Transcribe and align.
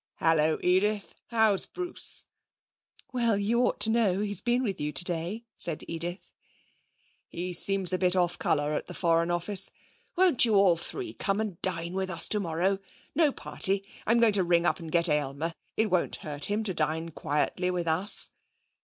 'Hallo, 0.15 0.57
Edith! 0.63 1.13
How's 1.27 1.67
Bruce?' 1.67 2.25
'Why, 3.11 3.35
you 3.35 3.59
ought 3.67 3.79
to 3.81 3.91
know. 3.91 4.21
He's 4.21 4.41
been 4.41 4.63
with 4.63 4.81
you 4.81 4.91
today,' 4.91 5.45
said 5.57 5.83
Edith. 5.87 6.33
'He 7.29 7.53
seems 7.53 7.93
a 7.93 7.99
bit 7.99 8.15
off 8.15 8.39
colour 8.39 8.73
at 8.73 8.87
the 8.87 8.95
Foreign 8.95 9.29
Office. 9.29 9.69
Won't 10.15 10.43
you 10.43 10.55
all 10.55 10.75
three 10.75 11.13
come 11.13 11.39
and 11.39 11.61
dine 11.61 11.93
with 11.93 12.09
us 12.09 12.27
tomorrow? 12.27 12.79
No 13.13 13.31
party. 13.31 13.85
I'm 14.07 14.19
going 14.19 14.33
to 14.33 14.43
ring 14.43 14.65
up 14.65 14.79
and 14.79 14.91
get 14.91 15.07
Aylmer. 15.07 15.53
It 15.77 15.91
won't 15.91 16.15
hurt 16.25 16.45
him 16.45 16.63
to 16.63 16.73
dine 16.73 17.09
quietly 17.09 17.69
with 17.69 17.87
us.' 17.87 18.31